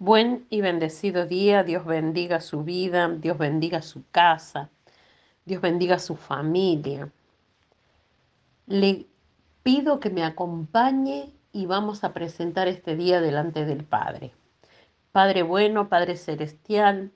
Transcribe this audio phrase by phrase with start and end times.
[0.00, 4.70] Buen y bendecido día, Dios bendiga su vida, Dios bendiga su casa,
[5.44, 7.10] Dios bendiga su familia.
[8.68, 9.06] Le
[9.64, 14.30] pido que me acompañe y vamos a presentar este día delante del Padre.
[15.10, 17.10] Padre bueno, Padre celestial,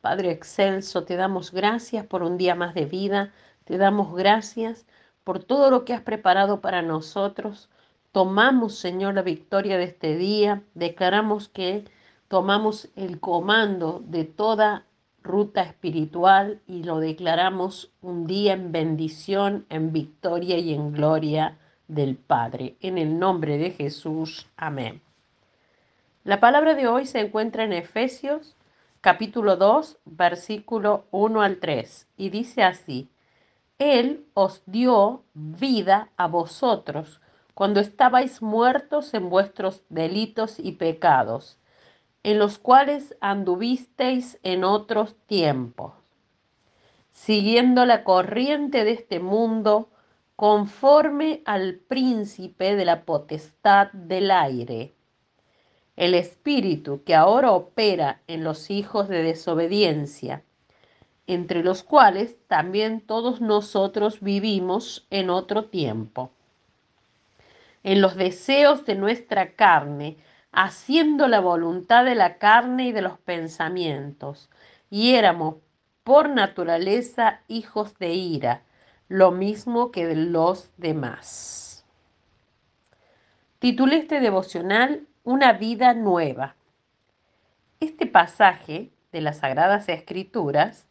[0.00, 3.34] Padre excelso, te damos gracias por un día más de vida,
[3.64, 4.86] te damos gracias
[5.24, 7.68] por todo lo que has preparado para nosotros.
[8.12, 11.84] Tomamos, Señor, la victoria de este día, declaramos que
[12.34, 14.86] tomamos el comando de toda
[15.22, 22.16] ruta espiritual y lo declaramos un día en bendición, en victoria y en gloria del
[22.16, 22.74] Padre.
[22.80, 24.48] En el nombre de Jesús.
[24.56, 25.00] Amén.
[26.24, 28.56] La palabra de hoy se encuentra en Efesios
[29.00, 33.08] capítulo 2, versículo 1 al 3 y dice así,
[33.78, 37.20] Él os dio vida a vosotros
[37.54, 41.58] cuando estabais muertos en vuestros delitos y pecados
[42.24, 45.92] en los cuales anduvisteis en otros tiempos,
[47.12, 49.90] siguiendo la corriente de este mundo
[50.34, 54.94] conforme al príncipe de la potestad del aire,
[55.96, 60.42] el espíritu que ahora opera en los hijos de desobediencia,
[61.26, 66.30] entre los cuales también todos nosotros vivimos en otro tiempo,
[67.82, 70.16] en los deseos de nuestra carne,
[70.56, 74.50] haciendo la voluntad de la carne y de los pensamientos,
[74.90, 75.56] y éramos
[76.04, 78.62] por naturaleza hijos de ira,
[79.08, 81.84] lo mismo que los demás.
[83.58, 86.54] Titulé este devocional Una vida nueva.
[87.80, 90.86] Este pasaje de las Sagradas Escrituras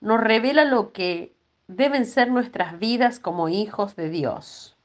[0.00, 1.36] nos revela lo que
[1.68, 4.75] deben ser nuestras vidas como hijos de Dios.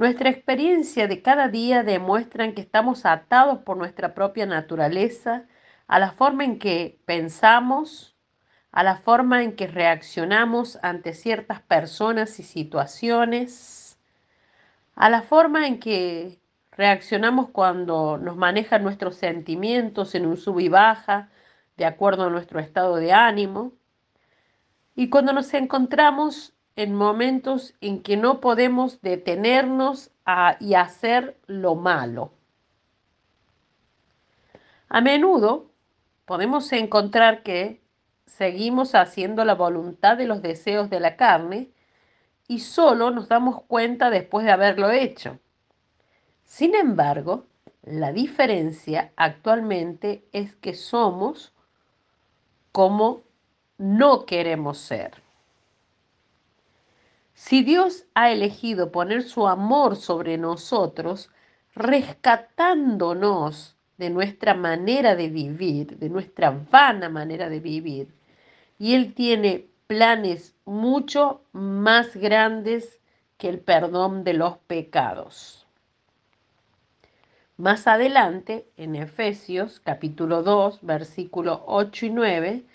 [0.00, 5.44] Nuestra experiencia de cada día demuestra que estamos atados por nuestra propia naturaleza
[5.88, 8.16] a la forma en que pensamos,
[8.72, 13.98] a la forma en que reaccionamos ante ciertas personas y situaciones,
[14.94, 20.70] a la forma en que reaccionamos cuando nos manejan nuestros sentimientos en un sub y
[20.70, 21.28] baja
[21.76, 23.74] de acuerdo a nuestro estado de ánimo,
[24.94, 30.10] y cuando nos encontramos en momentos en que no podemos detenernos
[30.60, 32.32] y hacer lo malo.
[34.88, 35.70] A menudo
[36.24, 37.80] podemos encontrar que
[38.26, 41.70] seguimos haciendo la voluntad de los deseos de la carne
[42.46, 45.38] y solo nos damos cuenta después de haberlo hecho.
[46.44, 47.46] Sin embargo,
[47.82, 51.52] la diferencia actualmente es que somos
[52.72, 53.22] como
[53.78, 55.22] no queremos ser.
[57.42, 61.30] Si Dios ha elegido poner su amor sobre nosotros,
[61.74, 68.12] rescatándonos de nuestra manera de vivir, de nuestra vana manera de vivir,
[68.78, 73.00] y Él tiene planes mucho más grandes
[73.38, 75.66] que el perdón de los pecados.
[77.56, 82.66] Más adelante, en Efesios capítulo 2, versículos 8 y 9,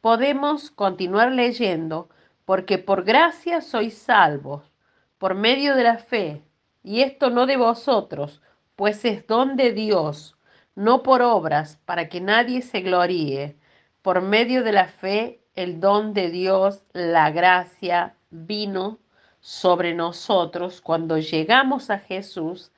[0.00, 2.08] podemos continuar leyendo
[2.44, 4.72] porque por gracia sois salvos,
[5.18, 6.42] por medio de la fe,
[6.82, 8.42] y esto no de vosotros,
[8.76, 10.36] pues es don de Dios,
[10.74, 13.56] no por obras, para que nadie se gloríe.
[14.02, 18.98] Por medio de la fe, el don de Dios, la gracia, vino
[19.40, 22.72] sobre nosotros cuando llegamos a Jesús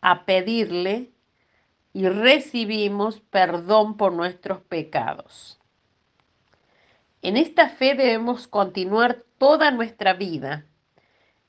[0.00, 1.10] a pedirle
[1.92, 5.59] y recibimos perdón por nuestros pecados.
[7.22, 10.64] En esta fe debemos continuar toda nuestra vida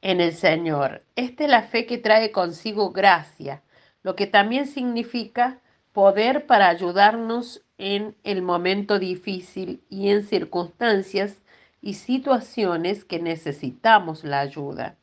[0.02, 1.06] en el Señor.
[1.16, 3.64] Esta es la fe que trae consigo gracia,
[4.04, 5.60] lo que también significa
[5.94, 11.42] poder para ayudarnos en el momento difícil y en circunstancias
[11.82, 14.98] y situaciones que necesitamos la ayuda.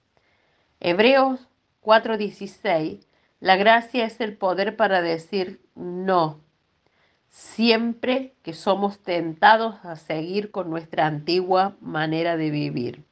[0.81, 1.49] Hebreos
[1.81, 3.07] 4:16,
[3.41, 6.41] la gracia es el poder para decir no
[7.39, 13.05] siempre que somos tentados a seguir con nuestra antigua manera de vivir.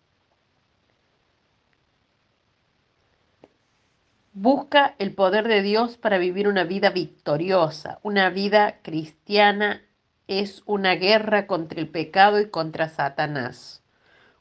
[4.32, 8.00] Busca el poder de Dios para vivir una vida victoriosa.
[8.02, 9.82] Una vida cristiana
[10.26, 13.84] es una guerra contra el pecado y contra Satanás.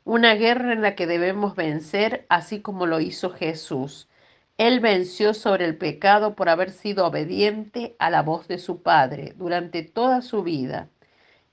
[0.04, 4.10] Una guerra en la que debemos vencer así como lo hizo Jesús.
[4.58, 9.34] Él venció sobre el pecado por haber sido obediente a la voz de su Padre
[9.36, 10.90] durante toda su vida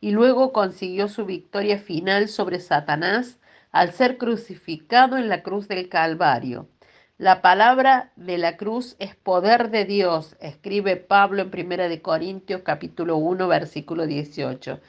[0.01, 3.41] y luego consiguió su victoria final sobre Satanás
[3.73, 6.69] al ser crucificado en la cruz del Calvario.
[7.19, 13.17] La palabra de la cruz es poder de Dios, escribe Pablo en 1 Corintios capítulo
[13.17, 14.81] 1 versículo 18.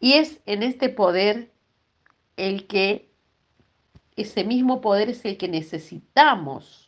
[0.00, 1.50] Y es en este poder
[2.36, 3.10] el que,
[4.16, 6.83] ese mismo poder es el que necesitamos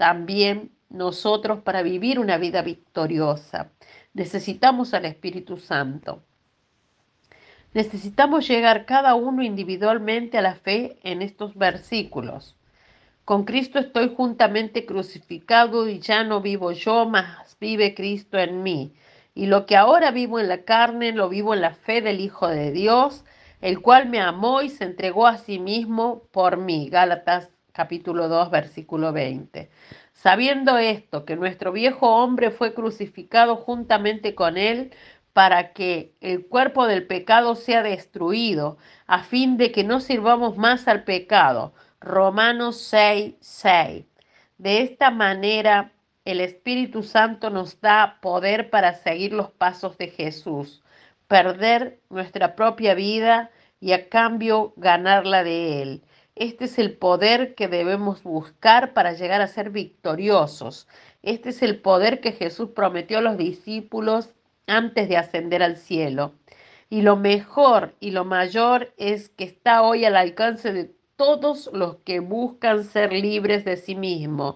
[0.00, 3.70] también nosotros para vivir una vida victoriosa.
[4.14, 6.22] Necesitamos al Espíritu Santo.
[7.74, 12.56] Necesitamos llegar cada uno individualmente a la fe en estos versículos.
[13.26, 18.94] Con Cristo estoy juntamente crucificado y ya no vivo yo, mas vive Cristo en mí.
[19.34, 22.48] Y lo que ahora vivo en la carne, lo vivo en la fe del Hijo
[22.48, 23.26] de Dios,
[23.60, 26.88] el cual me amó y se entregó a sí mismo por mí.
[26.88, 29.70] Gálatas capítulo 2, versículo 20.
[30.12, 34.92] Sabiendo esto, que nuestro viejo hombre fue crucificado juntamente con él,
[35.32, 40.88] para que el cuerpo del pecado sea destruido, a fin de que no sirvamos más
[40.88, 41.72] al pecado.
[42.00, 44.04] Romanos 6, 6.
[44.58, 45.92] De esta manera,
[46.24, 50.82] el Espíritu Santo nos da poder para seguir los pasos de Jesús,
[51.28, 53.50] perder nuestra propia vida
[53.80, 56.02] y a cambio ganarla de Él.
[56.40, 60.88] Este es el poder que debemos buscar para llegar a ser victoriosos.
[61.22, 64.30] Este es el poder que Jesús prometió a los discípulos
[64.66, 66.32] antes de ascender al cielo.
[66.88, 71.96] Y lo mejor y lo mayor es que está hoy al alcance de todos los
[71.96, 74.54] que buscan ser libres de sí mismos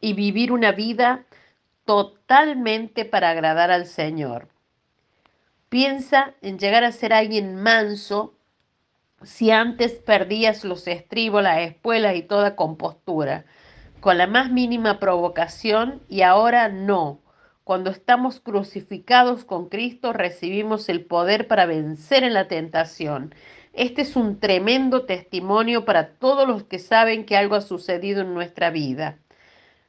[0.00, 1.24] y vivir una vida
[1.84, 4.46] totalmente para agradar al Señor.
[5.68, 8.37] Piensa en llegar a ser alguien manso
[9.22, 13.44] si antes perdías los estribos, las espuelas y toda compostura,
[14.00, 17.20] con la más mínima provocación y ahora no
[17.68, 23.34] cuando estamos crucificados con Cristo recibimos el poder para vencer en la tentación.
[23.74, 28.32] Este es un tremendo testimonio para todos los que saben que algo ha sucedido en
[28.32, 29.18] nuestra vida.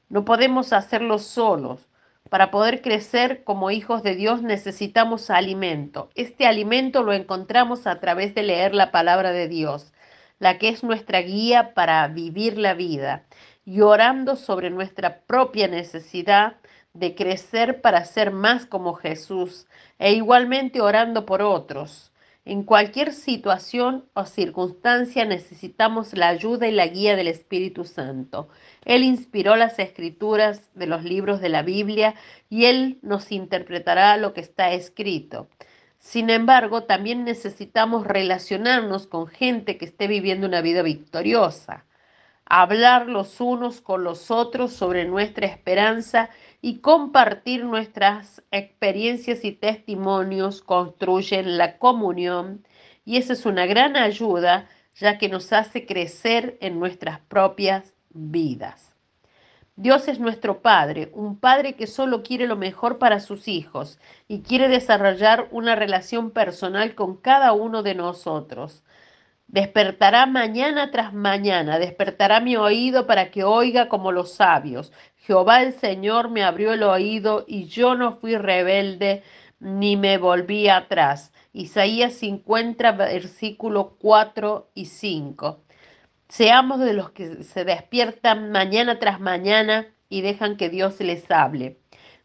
[0.10, 1.88] No podemos hacerlo solos.
[2.30, 6.10] Para poder crecer como hijos de Dios necesitamos alimento.
[6.14, 9.92] Este alimento lo encontramos a través de leer la palabra de Dios,
[10.38, 13.26] la que es nuestra guía para vivir la vida,
[13.66, 16.58] y orando sobre nuestra propia necesidad
[16.94, 19.68] de crecer para ser más como Jesús
[19.98, 22.09] e igualmente orando por otros.
[22.50, 28.50] En cualquier situación o circunstancia necesitamos la ayuda y la guía del Espíritu Santo.
[28.86, 32.16] Él inspiró las escrituras de los libros de la Biblia
[32.50, 35.48] y Él nos interpretará lo que está escrito.
[36.00, 41.86] Sin embargo, también necesitamos relacionarnos con gente que esté viviendo una vida victoriosa,
[42.46, 50.62] hablar los unos con los otros sobre nuestra esperanza y compartir nuestras experiencias y testimonios
[50.62, 52.66] construyen la comunión
[53.06, 58.94] y esa es una gran ayuda ya que nos hace crecer en nuestras propias vidas.
[59.78, 63.98] Dios es nuestro Padre, un Padre que solo quiere lo mejor para sus hijos
[64.28, 68.84] y quiere desarrollar una relación personal con cada uno de nosotros.
[69.52, 74.94] Despertará mañana tras mañana, despertará mi oído para que oiga como los sabios.
[75.16, 79.24] Jehová el Señor me abrió el oído y yo no fui rebelde
[79.60, 81.34] ni me volví atrás.
[81.52, 85.64] Isaías 50, versículos 4 y 5.
[86.28, 91.80] Seamos de los que se despiertan mañana tras mañana y dejan que Dios les hable.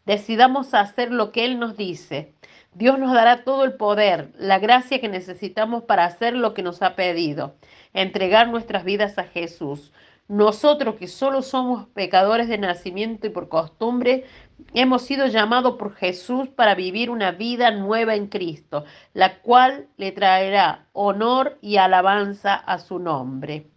[0.05, 2.33] Decidamos hacer lo que Él nos dice.
[2.73, 6.81] Dios nos dará todo el poder, la gracia que necesitamos para hacer lo que nos
[6.81, 7.55] ha pedido,
[7.93, 9.93] entregar nuestras vidas a Jesús.
[10.27, 14.25] Nosotros que solo somos pecadores de nacimiento y por costumbre,
[14.73, 20.11] hemos sido llamados por Jesús para vivir una vida nueva en Cristo, la cual le
[20.11, 23.67] traerá honor y alabanza a su nombre.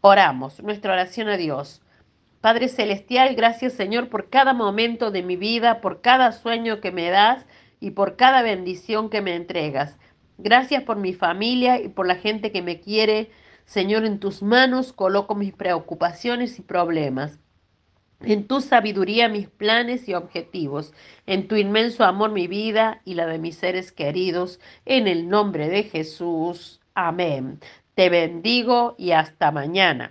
[0.00, 1.80] Oramos nuestra oración a Dios.
[2.40, 7.10] Padre Celestial, gracias Señor por cada momento de mi vida, por cada sueño que me
[7.10, 7.44] das
[7.80, 9.96] y por cada bendición que me entregas.
[10.38, 13.30] Gracias por mi familia y por la gente que me quiere.
[13.64, 17.40] Señor, en tus manos coloco mis preocupaciones y problemas.
[18.20, 20.92] En tu sabiduría mis planes y objetivos.
[21.26, 24.60] En tu inmenso amor mi vida y la de mis seres queridos.
[24.84, 26.80] En el nombre de Jesús.
[26.94, 27.58] Amén.
[27.94, 30.06] Te bendigo y hasta mañana.